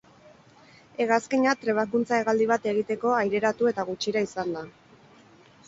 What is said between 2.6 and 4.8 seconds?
egiteko aireratu eta gutxira izan da.